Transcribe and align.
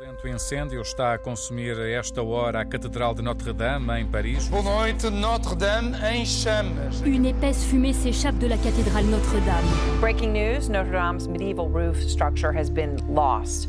violento 0.00 0.26
incêndio 0.26 0.80
está 0.80 1.12
a 1.12 1.18
consumir 1.18 1.78
a 1.78 1.86
esta 1.86 2.22
hora 2.22 2.62
a 2.62 2.64
Catedral 2.64 3.14
de 3.14 3.20
Notre-Dame, 3.20 4.00
em 4.00 4.06
Paris. 4.06 4.48
Boa 4.48 4.62
noite, 4.62 5.10
Notre-Dame 5.10 5.94
em 6.10 6.24
chamas. 6.24 7.02
Une 7.04 7.26
épaisse 7.26 7.66
fumée 7.66 7.92
s'échappe 7.92 8.38
de 8.38 8.46
la 8.46 8.56
cathédrale 8.56 9.04
Notre-Dame. 9.04 10.00
Breaking 10.00 10.32
news 10.32 10.70
Notre 10.70 10.90
Dame's 10.90 11.28
medieval 11.28 11.68
roof 11.68 11.98
structure 11.98 12.50
has 12.50 12.70
been 12.70 12.96
lost. 13.10 13.68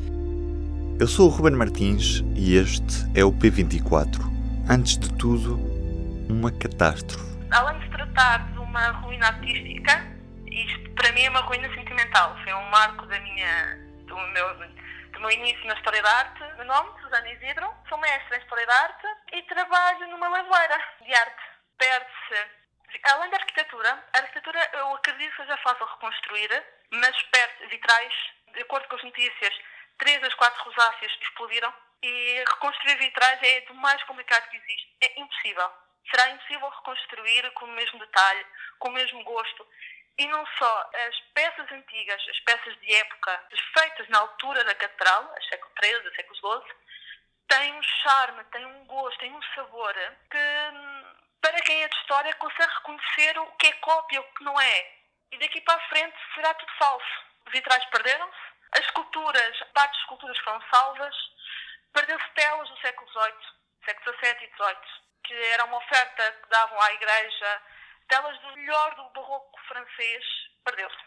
Eu 1.01 1.07
sou 1.07 1.27
o 1.27 1.29
Ruben 1.29 1.57
Martins 1.57 2.23
e 2.33 2.55
este 2.55 3.05
é 3.13 3.25
o 3.25 3.33
P24. 3.33 4.21
Antes 4.69 4.97
de 4.97 5.13
tudo, 5.15 5.59
uma 6.29 6.49
catástrofe. 6.49 7.25
Além 7.51 7.77
de 7.79 7.85
se 7.87 7.91
tratar 7.91 8.49
de 8.53 8.59
uma 8.59 8.91
ruína 9.01 9.27
artística, 9.27 10.07
isto 10.49 10.91
para 10.91 11.11
mim 11.11 11.23
é 11.23 11.29
uma 11.29 11.41
ruína 11.41 11.67
sentimental. 11.75 12.37
Foi 12.41 12.53
um 12.53 12.69
marco 12.69 13.05
da 13.07 13.19
minha, 13.19 13.77
do, 14.07 14.15
meu, 14.15 14.71
meu 15.21 15.29
início 15.29 15.63
na 15.67 15.75
História 15.75 16.01
da 16.01 16.09
Arte. 16.09 16.43
Meu 16.57 16.65
nome, 16.65 16.99
Susana 16.99 17.31
Isidro, 17.31 17.71
sou 17.87 17.97
mestre 17.99 18.37
em 18.37 18.41
História 18.41 18.65
da 18.65 18.73
Arte 18.73 19.07
e 19.33 19.43
trabalho 19.43 20.07
numa 20.07 20.27
lavoeira 20.27 20.83
de 20.99 21.13
arte. 21.13 21.43
Perde-se, 21.77 22.49
além 23.03 23.29
da 23.29 23.37
arquitetura, 23.37 24.03
a 24.13 24.17
arquitetura 24.17 24.69
eu 24.73 24.95
acredito 24.95 25.29
que 25.29 25.43
seja 25.43 25.57
fácil 25.57 25.85
reconstruir, 25.85 26.49
mas 26.89 27.21
perde 27.23 27.67
vitrais, 27.67 28.13
de 28.51 28.61
acordo 28.61 28.87
com 28.87 28.95
as 28.95 29.03
notícias, 29.03 29.53
três 29.99 30.19
das 30.21 30.33
quatro 30.33 30.63
rosáceas 30.63 31.11
explodiram 31.21 31.71
e 32.01 32.43
reconstruir 32.49 32.97
vitrais 32.97 33.39
é 33.43 33.61
do 33.61 33.75
mais 33.75 34.01
complicado 34.05 34.49
que 34.49 34.57
existe. 34.57 34.95
É 35.01 35.21
impossível. 35.21 35.71
Será 36.09 36.29
impossível 36.31 36.67
reconstruir 36.67 37.51
com 37.51 37.65
o 37.65 37.71
mesmo 37.73 37.99
detalhe, 37.99 38.43
com 38.79 38.89
o 38.89 38.93
mesmo 38.93 39.23
gosto. 39.23 39.67
E 40.21 40.27
não 40.27 40.45
só 40.45 40.89
as 41.07 41.19
peças 41.33 41.71
antigas, 41.71 42.21
as 42.29 42.39
peças 42.41 42.79
de 42.79 42.95
época, 42.95 43.43
feitas 43.73 44.07
na 44.09 44.19
altura 44.19 44.63
da 44.65 44.75
catedral, 44.75 45.33
século 45.49 45.73
XIII, 45.83 46.15
século 46.15 46.61
XII, 46.61 46.75
têm 47.47 47.73
um 47.73 47.81
charme, 47.81 48.43
têm 48.51 48.63
um 48.63 48.85
gosto, 48.85 49.17
têm 49.17 49.33
um 49.33 49.41
sabor 49.55 49.95
que, 50.29 50.37
para 51.41 51.59
quem 51.61 51.81
é 51.81 51.87
de 51.87 51.95
história, 51.95 52.35
consegue 52.35 52.71
reconhecer 52.71 53.39
o 53.39 53.47
que 53.53 53.65
é 53.65 53.73
cópia 53.73 54.17
e 54.17 54.19
o 54.19 54.33
que 54.35 54.43
não 54.43 54.61
é. 54.61 54.95
E 55.31 55.39
daqui 55.39 55.59
para 55.61 55.73
a 55.73 55.89
frente 55.89 56.15
será 56.35 56.53
tudo 56.53 56.71
falso. 56.77 57.25
Os 57.47 57.51
vitrais 57.51 57.83
perderam-se, 57.85 58.37
as 58.73 58.85
esculturas, 58.85 59.59
parte 59.73 59.93
das 59.93 60.01
esculturas 60.01 60.37
foram 60.37 60.61
salvas, 60.71 61.15
perdeu-se 61.93 62.29
telas 62.35 62.69
do 62.69 62.77
século 62.77 63.09
XVIII, 63.09 63.53
século 63.85 64.17
XVII 64.17 64.45
e 64.45 64.55
XVIII, 64.55 65.01
que 65.23 65.33
era 65.47 65.65
uma 65.65 65.77
oferta 65.77 66.31
que 66.43 66.49
davam 66.49 66.79
à 66.79 66.93
Igreja, 66.93 67.61
telas 68.11 68.37
do 68.39 68.57
melhor 68.57 68.95
do 68.95 69.09
barroco 69.11 69.57
francês, 69.69 70.25
perdeu-se. 70.65 70.97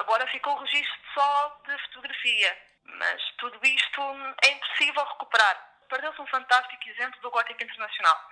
Agora 0.00 0.26
ficou 0.26 0.56
o 0.56 0.60
registro 0.62 0.98
só 1.14 1.62
de 1.64 1.78
fotografia, 1.84 2.58
mas 2.84 3.22
tudo 3.38 3.56
isto 3.62 4.02
é 4.44 4.48
impossível 4.48 5.04
recuperar. 5.04 5.56
Perdeu-se 5.88 6.20
um 6.20 6.26
fantástico 6.26 6.88
exemplo 6.88 7.20
do 7.20 7.30
gótico 7.30 7.62
internacional. 7.62 8.30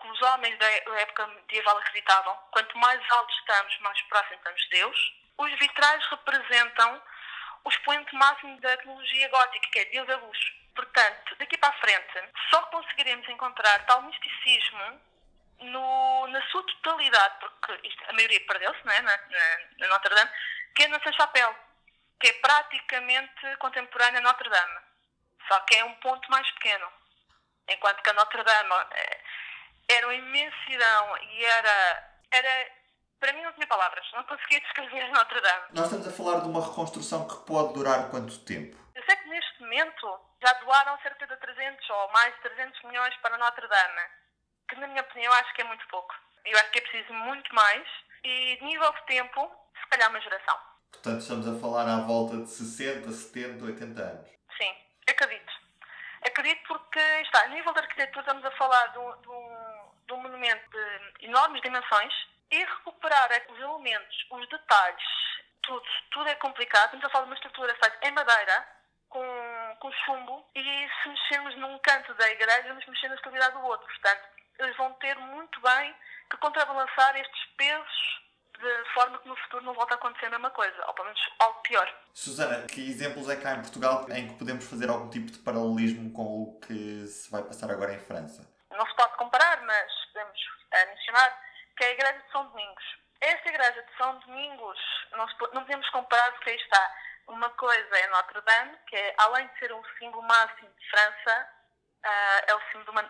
Que 0.00 0.08
os 0.08 0.22
homens 0.22 0.58
da 0.58 0.66
época 0.66 1.26
medieval 1.28 1.78
acreditavam, 1.78 2.36
quanto 2.50 2.76
mais 2.78 3.00
altos 3.12 3.38
estamos, 3.38 3.78
mais 3.78 4.02
próximos 4.02 4.38
estamos 4.38 4.62
de 4.62 4.70
Deus. 4.70 5.14
Os 5.38 5.58
vitrais 5.60 6.04
representam 6.06 7.02
o 7.62 7.68
expoente 7.68 8.12
máximo 8.16 8.60
da 8.60 8.76
tecnologia 8.76 9.28
gótica, 9.28 9.68
que 9.70 9.78
é 9.78 9.84
Deus 9.84 10.06
da 10.08 10.16
luz. 10.16 10.38
Portanto, 10.74 11.36
daqui 11.36 11.56
para 11.58 11.68
a 11.68 11.80
frente, 11.80 12.32
só 12.50 12.60
conseguiremos 12.62 13.28
encontrar 13.28 13.86
tal 13.86 14.02
misticismo 14.02 15.00
no, 15.60 16.26
na 16.28 16.42
sua 16.48 16.62
totalidade, 16.64 17.34
porque 17.40 17.88
isto, 17.88 18.04
a 18.08 18.12
maioria 18.12 18.40
perdeu-se 18.46 18.80
é? 18.88 19.02
na, 19.02 19.16
na, 19.78 19.88
Notre 19.88 20.14
Dame, 20.14 20.30
que 20.74 20.82
é 20.84 20.88
na 20.88 21.00
Saint-Chapelle, 21.00 21.54
que 22.20 22.28
é 22.28 22.32
praticamente 22.34 23.56
contemporânea 23.58 24.20
a 24.20 24.22
Notre 24.22 24.48
Dame, 24.48 24.80
só 25.48 25.60
que 25.60 25.76
é 25.76 25.84
um 25.84 25.94
ponto 25.96 26.30
mais 26.30 26.50
pequeno. 26.52 26.86
Enquanto 27.68 28.02
que 28.02 28.10
a 28.10 28.14
Notre 28.14 28.42
Dame 28.42 28.70
era 29.88 30.06
uma 30.06 30.14
imensidão 30.14 31.18
e 31.18 31.44
era, 31.44 32.10
era 32.30 32.70
para 33.20 33.32
mim 33.32 33.42
não 33.42 33.52
tinha 33.52 33.66
palavras, 33.66 34.04
não 34.12 34.24
conseguia 34.24 34.60
descrever 34.60 35.08
Notre 35.12 35.40
Dame. 35.40 35.64
Nós 35.72 35.86
estamos 35.86 36.08
a 36.08 36.12
falar 36.12 36.40
de 36.40 36.48
uma 36.48 36.64
reconstrução 36.64 37.26
que 37.26 37.46
pode 37.46 37.72
durar 37.74 38.10
quanto 38.10 38.38
tempo? 38.44 38.76
Eu 38.94 39.02
sei 39.04 39.16
que 39.16 39.28
neste 39.28 39.60
momento 39.62 40.20
já 40.42 40.52
doaram 40.54 40.98
cerca 41.00 41.26
de 41.26 41.36
300 41.36 41.90
ou 41.90 42.12
mais 42.12 42.34
de 42.34 42.40
300 42.42 42.82
milhões 42.82 43.16
para 43.16 43.38
Notre 43.38 43.66
Dame, 43.66 44.02
que 44.74 44.80
na 44.80 44.88
minha 44.88 45.02
opinião 45.02 45.32
acho 45.34 45.54
que 45.54 45.62
é 45.62 45.64
muito 45.64 45.86
pouco. 45.88 46.14
Eu 46.44 46.58
acho 46.58 46.70
que 46.70 46.78
é 46.78 46.82
preciso 46.82 47.12
muito 47.14 47.54
mais 47.54 47.86
e 48.22 48.56
de 48.56 48.64
nível 48.64 48.92
de 48.92 49.06
tempo, 49.06 49.50
se 49.80 49.86
calhar 49.88 50.10
uma 50.10 50.20
geração. 50.20 50.58
Portanto, 50.92 51.20
estamos 51.20 51.48
a 51.48 51.60
falar 51.60 51.88
à 51.88 52.00
volta 52.00 52.36
de 52.36 52.48
60, 52.48 53.10
70, 53.10 53.64
80 53.64 54.02
anos. 54.02 54.30
Sim, 54.56 54.74
acredito. 55.08 55.52
Acredito 56.26 56.62
porque, 56.66 56.98
está, 56.98 57.44
a 57.44 57.48
nível 57.48 57.72
de 57.72 57.80
arquitetura 57.80 58.20
estamos 58.20 58.44
a 58.44 58.50
falar 58.52 58.86
de 58.88 58.98
um, 58.98 59.20
de 59.20 59.28
um, 59.28 59.90
de 60.06 60.12
um 60.14 60.16
monumento 60.22 60.70
de 60.70 61.26
enormes 61.26 61.60
dimensões, 61.60 62.12
e 62.50 62.64
recuperar 62.64 63.28
os 63.48 63.58
elementos, 63.58 64.26
os 64.30 64.48
detalhes, 64.48 65.04
tudo, 65.62 65.84
tudo 66.10 66.28
é 66.28 66.34
complicado. 66.36 66.84
Estamos 66.84 67.04
a 67.04 67.10
falar 67.10 67.24
de 67.24 67.30
uma 67.30 67.36
estrutura 67.36 67.74
feita 67.74 67.98
em 68.06 68.12
madeira, 68.12 68.68
com, 69.08 69.76
com 69.80 69.92
chumbo, 70.04 70.48
e 70.54 70.88
se 71.02 71.08
mexermos 71.08 71.56
num 71.56 71.78
canto 71.80 72.14
da 72.14 72.28
igreja, 72.30 72.68
vamos 72.68 72.86
mexer 72.86 73.08
na 73.08 73.16
estabilidade 73.16 73.54
do 73.54 73.64
outro. 73.64 73.86
Portanto, 73.86 74.28
eles 74.58 74.76
vão 74.76 74.92
ter 74.94 75.16
muito 75.16 75.60
bem 75.60 75.94
que 76.30 76.36
contrabalançar 76.38 77.16
estes 77.16 77.44
pesos 77.56 78.24
de 78.58 78.94
forma 78.94 79.18
que 79.18 79.28
no 79.28 79.36
futuro 79.36 79.64
não 79.64 79.74
volte 79.74 79.92
a 79.92 79.96
acontecer 79.96 80.26
a 80.26 80.30
mesma 80.30 80.50
coisa, 80.50 80.86
ou 80.86 80.94
pelo 80.94 81.06
menos 81.06 81.20
algo 81.40 81.60
pior. 81.62 81.92
Susana, 82.12 82.66
que 82.66 82.88
exemplos 82.88 83.28
é 83.28 83.36
que 83.36 83.46
há 83.46 83.54
em 83.54 83.62
Portugal 83.62 84.06
em 84.10 84.28
que 84.28 84.38
podemos 84.38 84.64
fazer 84.68 84.88
algum 84.88 85.10
tipo 85.10 85.30
de 85.30 85.38
paralelismo 85.38 86.12
com 86.12 86.22
o 86.22 86.60
que 86.60 87.06
se 87.06 87.30
vai 87.30 87.42
passar 87.42 87.70
agora 87.70 87.92
em 87.92 87.98
França? 87.98 88.48
Não 88.70 88.86
se 88.86 88.96
pode 88.96 89.16
comparar, 89.16 89.60
mas 89.62 89.92
podemos 90.12 90.40
uh, 90.40 90.88
mencionar 90.88 91.40
que 91.76 91.84
é 91.84 91.88
a 91.88 91.92
Igreja 91.92 92.18
de 92.20 92.32
São 92.32 92.46
Domingos. 92.46 92.84
Esta 93.20 93.48
Igreja 93.48 93.82
de 93.82 93.96
São 93.96 94.18
Domingos, 94.20 94.78
não, 95.12 95.28
se, 95.28 95.34
não 95.52 95.62
podemos 95.62 95.88
comparar 95.90 96.30
porque 96.32 96.50
aí 96.50 96.56
está. 96.56 96.94
Uma 97.26 97.48
coisa 97.50 97.98
é 97.98 98.06
Notre 98.08 98.40
Dame, 98.42 98.76
que 98.86 98.96
é, 98.96 99.14
além 99.18 99.46
de 99.48 99.58
ser 99.58 99.72
um 99.72 99.82
símbolo 99.98 100.22
máximo 100.24 100.68
de 100.68 100.90
França, 100.90 101.48
uh, 102.04 102.40
é 102.46 102.54
o 102.54 102.60
símbolo 102.70 103.00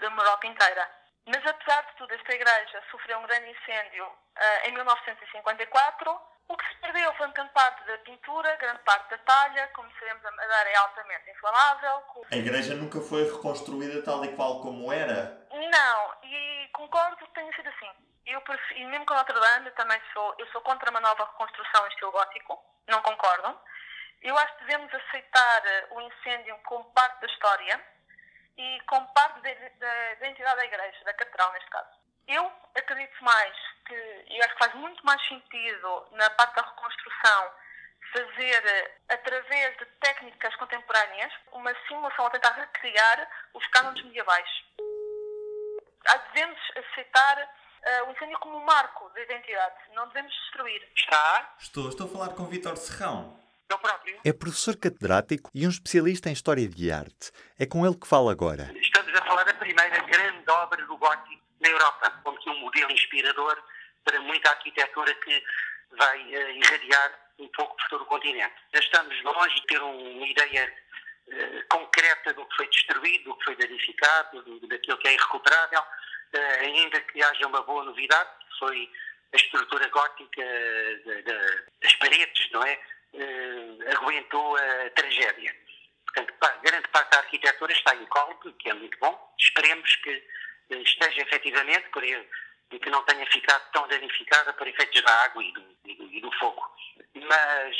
da 0.00 0.06
Europa 0.06 0.46
inteira. 0.46 0.90
Mas 1.26 1.46
apesar 1.46 1.82
de 1.82 1.96
tudo, 1.96 2.12
esta 2.12 2.34
igreja 2.34 2.82
sofreu 2.90 3.18
um 3.18 3.26
grande 3.26 3.50
incêndio 3.50 4.04
uh, 4.04 4.68
em 4.68 4.72
1954. 4.72 6.20
O 6.48 6.56
que 6.56 6.66
se 6.66 6.74
perdeu 6.80 7.14
foi 7.14 7.28
grande 7.30 7.52
parte 7.52 7.86
da 7.86 7.96
pintura, 7.98 8.56
grande 8.56 8.80
parte 8.80 9.10
da 9.10 9.18
talha. 9.18 9.68
Como 9.68 9.88
sabemos, 9.98 10.24
a 10.24 10.30
madeira 10.32 10.70
é 10.70 10.76
altamente 10.76 11.30
inflamável. 11.30 12.02
A 12.32 12.36
igreja 12.36 12.74
nunca 12.74 13.00
foi 13.00 13.30
reconstruída 13.30 14.02
tal 14.02 14.24
e 14.24 14.34
qual 14.34 14.60
como 14.60 14.92
era? 14.92 15.46
Não, 15.52 16.14
e 16.24 16.68
concordo 16.72 17.16
que 17.18 17.34
tenha 17.34 17.54
sido 17.54 17.68
assim. 17.68 17.90
Eu 18.26 18.40
prefiro, 18.42 18.80
e 18.80 18.86
mesmo 18.86 19.06
com 19.06 19.14
Notre 19.14 19.38
Dame, 19.38 19.70
também 19.72 20.00
sou, 20.12 20.34
eu 20.38 20.46
sou 20.48 20.60
contra 20.62 20.90
uma 20.90 21.00
nova 21.00 21.24
reconstrução 21.24 21.86
em 21.86 21.88
estilo 21.90 22.12
gótico, 22.12 22.58
não 22.88 23.00
concordo. 23.02 23.56
Eu 24.22 24.36
acho 24.36 24.56
que 24.56 24.64
devemos 24.64 24.92
aceitar 24.92 25.62
o 25.92 26.00
incêndio 26.00 26.56
como 26.64 26.84
parte 26.92 27.20
da 27.20 27.26
história 27.28 27.80
e 28.60 28.80
como 28.82 29.06
parte 29.14 29.40
da, 29.40 29.50
da 29.78 30.12
identidade 30.12 30.56
da 30.56 30.64
igreja, 30.66 31.04
da 31.04 31.14
catedral 31.14 31.52
neste 31.52 31.70
caso. 31.70 31.88
Eu 32.28 32.52
acredito 32.76 33.24
mais 33.24 33.56
que, 33.86 33.94
e 34.28 34.42
acho 34.42 34.52
que 34.52 34.64
faz 34.64 34.74
muito 34.74 35.04
mais 35.04 35.20
sentido 35.26 36.06
na 36.12 36.28
parte 36.30 36.56
da 36.56 36.62
reconstrução 36.62 37.50
fazer, 38.12 38.92
através 39.08 39.78
de 39.78 39.84
técnicas 40.00 40.54
contemporâneas, 40.56 41.32
uma 41.52 41.74
simulação 41.88 42.26
a 42.26 42.30
tentar 42.30 42.52
recriar 42.52 43.28
os 43.54 43.66
cânones 43.68 44.04
medievais. 44.04 44.48
Devemos 46.34 46.58
aceitar 46.76 47.38
uh, 47.38 48.08
o 48.08 48.12
incêndio 48.12 48.38
como 48.40 48.58
um 48.58 48.64
marco 48.64 49.08
da 49.10 49.22
identidade, 49.22 49.76
não 49.94 50.06
devemos 50.08 50.32
destruir. 50.32 50.86
Está? 50.94 51.54
Estou, 51.58 51.88
estou 51.88 52.06
a 52.06 52.10
falar 52.10 52.28
com 52.34 52.46
Vítor 52.46 52.76
Serrão. 52.76 53.38
Eu 53.70 53.78
próprio. 53.78 54.20
É 54.24 54.32
professor 54.32 54.76
catedrático 54.76 55.48
e 55.54 55.64
um 55.64 55.70
especialista 55.70 56.28
em 56.28 56.32
História 56.32 56.68
de 56.68 56.90
Arte. 56.90 57.30
É 57.56 57.64
com 57.64 57.86
ele 57.86 57.94
que 57.94 58.06
fala 58.06 58.32
agora. 58.32 58.72
Estamos 58.74 59.14
a 59.14 59.24
falar 59.24 59.44
da 59.44 59.54
primeira 59.54 59.96
grande 60.02 60.50
obra 60.50 60.84
do 60.84 60.96
gótico 60.96 61.40
na 61.60 61.68
Europa, 61.68 62.10
como 62.24 62.36
que 62.38 62.50
um 62.50 62.58
modelo 62.58 62.90
inspirador 62.90 63.62
para 64.04 64.20
muita 64.22 64.50
arquitetura 64.50 65.14
que 65.14 65.44
vai 65.96 66.20
uh, 66.20 66.50
irradiar 66.50 67.12
um 67.38 67.48
pouco 67.48 67.76
por 67.76 67.88
todo 67.90 68.02
o 68.02 68.06
continente. 68.06 68.54
Estamos 68.72 69.22
longe 69.22 69.54
de 69.54 69.66
ter 69.66 69.80
uma 69.80 70.26
ideia 70.26 70.72
uh, 71.28 71.68
concreta 71.68 72.34
do 72.34 72.44
que 72.46 72.56
foi 72.56 72.68
destruído, 72.68 73.24
do 73.24 73.36
que 73.36 73.44
foi 73.44 73.56
danificado, 73.56 74.42
do, 74.42 74.66
daquilo 74.66 74.98
que 74.98 75.08
é 75.08 75.14
irrecuperável, 75.14 75.80
uh, 75.80 76.60
ainda 76.60 77.00
que 77.02 77.22
haja 77.22 77.46
uma 77.46 77.62
boa 77.62 77.84
novidade, 77.84 78.30
que 78.40 78.58
foi 78.58 78.90
a 79.32 79.36
estrutura 79.36 79.88
gótica 79.90 80.42
de, 80.42 81.22
de, 81.22 81.64
das 81.80 81.94
paredes, 81.96 82.50
não 82.50 82.64
é? 82.64 82.80
Uh, 83.20 83.96
aguentou 83.96 84.56
a 84.56 84.90
tragédia. 84.90 85.54
Portanto, 86.04 86.34
grande 86.62 86.88
parte 86.88 87.10
da 87.10 87.18
arquitetura 87.18 87.72
está 87.72 87.94
incólume, 87.94 88.40
o 88.44 88.52
que 88.54 88.70
é 88.70 88.74
muito 88.74 88.98
bom. 88.98 89.34
Esperemos 89.38 89.94
que 89.96 90.16
uh, 90.70 90.82
esteja 90.82 91.22
efetivamente 91.22 91.88
por 91.90 92.02
ele, 92.02 92.28
e 92.72 92.78
que 92.78 92.90
não 92.90 93.02
tenha 93.04 93.26
ficado 93.26 93.70
tão 93.72 93.86
danificada 93.88 94.52
por 94.52 94.66
efeitos 94.66 95.02
da 95.02 95.24
água 95.24 95.42
e 95.42 95.52
do, 95.52 95.78
e 95.84 95.94
do, 95.94 96.12
e 96.12 96.20
do 96.20 96.32
fogo. 96.32 96.62
Mas 97.14 97.76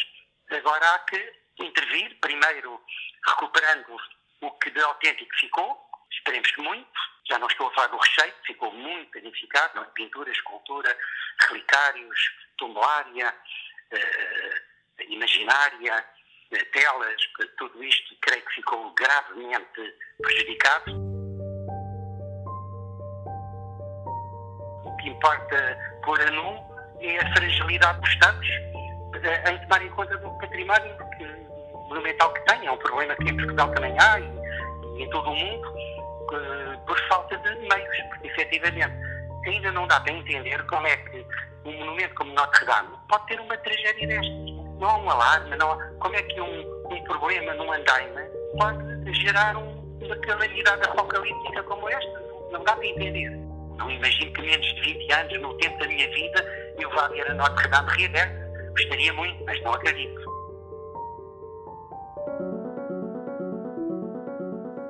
agora 0.51 0.95
há 0.95 0.99
que 1.01 1.33
intervir, 1.59 2.17
primeiro 2.21 2.83
recuperando 3.27 3.97
o 4.41 4.51
que 4.53 4.71
de 4.71 4.81
autêntico 4.81 5.35
ficou, 5.39 5.91
esperemos 6.11 6.51
que 6.51 6.61
muito, 6.63 7.01
já 7.29 7.39
não 7.39 7.47
estou 7.47 7.69
a 7.69 7.75
falar 7.75 7.89
do 7.89 7.99
recheio, 7.99 8.35
ficou 8.45 8.73
muito 8.73 9.17
edificado, 9.19 9.77
não? 9.77 9.83
É? 9.83 9.87
pintura, 9.91 10.31
escultura, 10.31 10.99
relicários, 11.49 12.19
tumbulária, 12.57 13.35
eh, 13.93 14.60
imaginária, 15.11 16.05
eh, 16.53 16.65
telas, 16.73 17.17
tudo 17.59 17.83
isto 17.83 18.17
creio 18.21 18.45
que 18.45 18.55
ficou 18.55 18.93
gravemente 18.95 19.95
prejudicado. 20.23 20.93
O 24.85 24.97
que 24.97 25.09
importa 25.09 25.79
pôr 26.05 26.21
a 26.21 26.31
nu 26.31 26.59
é 27.01 27.19
a 27.19 27.35
fragilidade 27.35 28.01
dos 28.01 28.11
Estados 28.11 28.49
eh, 28.49 29.51
em 29.51 29.59
tomar 29.63 29.83
em 29.83 29.91
conta 29.91 30.17
do 30.19 30.31
património 30.39 30.97
monumental 31.89 32.33
que 32.33 32.41
tem. 32.47 32.67
É 32.67 32.73
um 32.73 32.79
problema 32.79 33.15
que 33.17 33.25
em 33.25 33.37
Portugal 33.37 33.73
também 33.73 33.95
há 34.01 34.21
e 34.21 35.03
em 35.03 35.11
todo 35.11 35.31
o 35.31 35.35
mundo 35.35 35.75
por 36.87 36.99
falta 37.09 37.37
de 37.39 37.51
meios, 37.69 37.97
porque 38.09 38.29
efetivamente 38.29 38.95
ainda 39.47 39.73
não 39.73 39.87
dá 39.87 40.01
para 40.01 40.13
entender 40.13 40.65
como 40.67 40.87
é 40.87 40.97
que 40.97 41.27
um 41.65 41.73
monumento 41.79 42.15
como 42.15 42.33
Notre 42.33 42.65
Dame 42.65 42.97
pode 43.09 43.27
ter 43.27 43.41
uma 43.41 43.57
tragédia 43.57 44.07
destas. 44.07 44.60
Não 44.81 44.89
há 44.89 44.97
um 44.97 45.11
alarme, 45.11 45.57
não 45.57 45.73
há, 45.73 45.77
como 46.01 46.17
é 46.17 46.23
que 46.23 46.41
um, 46.41 46.85
um 46.91 47.05
problema 47.05 47.53
num 47.55 47.71
andaime 47.71 48.23
pode 48.59 49.13
gerar 49.23 49.55
um, 49.55 49.69
uma 50.01 50.17
calamidade 50.17 50.83
apocalíptica 50.89 51.63
como 51.65 51.87
esta? 51.91 52.23
Não 52.51 52.65
dá 52.65 52.75
para 52.75 52.87
entender. 52.87 53.31
Não 53.77 53.91
imagino 53.91 54.33
que 54.33 54.41
menos 54.41 54.67
de 54.75 54.81
20 54.81 55.13
anos, 55.13 55.43
no 55.43 55.55
tempo 55.59 55.79
da 55.79 55.87
minha 55.87 56.09
vida, 56.11 56.75
eu 56.79 56.91
vá 56.91 57.09
ver 57.09 57.31
a 57.31 57.35
Notre 57.35 57.69
Dame 57.69 57.91
reaberta. 57.91 58.71
Gostaria 58.71 59.13
muito, 59.13 59.45
mas 59.45 59.63
não 59.63 59.75
acredito. 59.75 60.21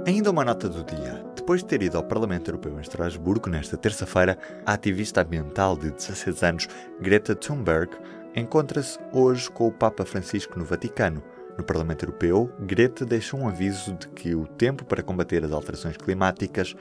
Ainda 0.06 0.30
uma 0.30 0.44
nota 0.44 0.68
do 0.68 0.84
dia. 0.84 1.24
Depois 1.34 1.62
de 1.62 1.68
ter 1.68 1.82
ido 1.82 1.96
ao 1.96 2.04
Parlamento 2.04 2.48
Europeu 2.48 2.76
em 2.78 2.80
Estrasburgo 2.80 3.50
nesta 3.50 3.76
terça-feira, 3.76 4.38
a 4.64 4.74
ativista 4.74 5.22
ambiental 5.22 5.76
de 5.76 5.90
16 5.90 6.42
anos, 6.44 6.68
Greta 7.00 7.34
Thunberg, 7.34 7.90
encontra-se 8.34 8.98
hoje 9.12 9.50
com 9.50 9.66
o 9.66 9.72
Papa 9.72 10.04
Francisco 10.04 10.58
no 10.58 10.64
Vaticano. 10.64 11.22
No 11.58 11.64
Parlamento 11.64 12.04
Europeu, 12.04 12.50
Greta 12.60 13.04
deixa 13.04 13.36
um 13.36 13.48
aviso 13.48 13.94
de 13.94 14.08
que 14.08 14.34
o 14.34 14.46
tempo 14.46 14.84
para 14.84 15.02
combater 15.02 15.44
as 15.44 15.52
alterações 15.52 15.96
climáticas 15.96 16.74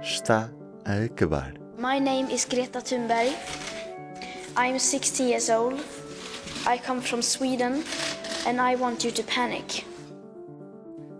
está 0.00 0.50
a 0.84 1.04
acabar. 1.04 1.54
My 1.76 2.00
name 2.00 2.32
is 2.32 2.44
Greta 2.44 2.80
Thunberg. 2.80 3.36
I 4.56 4.70
am 4.70 4.78
16 4.78 5.28
years 5.28 5.48
old. 5.48 5.80
I 6.66 6.78
come 6.78 7.00
from 7.00 7.22
Sweden 7.22 7.84
and 8.46 8.60
I 8.60 8.76
want 8.76 9.04
you 9.04 9.12
to 9.12 9.22
panic. 9.24 9.84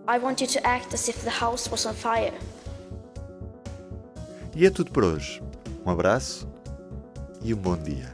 I 0.07 0.17
want 0.17 0.41
you 0.41 0.47
to 0.47 0.67
act 0.67 0.93
as 0.93 1.07
if 1.07 1.23
the 1.23 1.29
house 1.29 1.69
was 1.69 1.85
on 1.85 1.93
fire. 1.93 2.33
E 4.55 4.65
é 4.65 4.69
tudo 4.69 4.91
por 4.91 5.03
hoje. 5.03 5.41
Um 5.85 5.91
abraço 5.91 6.47
e 7.41 7.53
um 7.53 7.57
bom 7.57 7.77
dia. 7.77 8.13